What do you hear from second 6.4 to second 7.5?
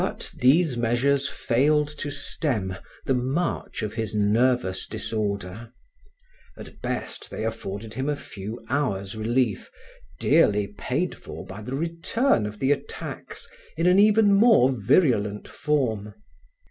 At best they